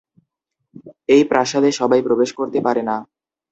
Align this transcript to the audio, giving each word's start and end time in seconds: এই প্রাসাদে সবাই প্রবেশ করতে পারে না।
এই 1.09 1.23
প্রাসাদে 1.31 1.69
সবাই 1.79 2.01
প্রবেশ 2.07 2.29
করতে 2.39 2.59
পারে 2.65 2.81
না। 2.89 2.95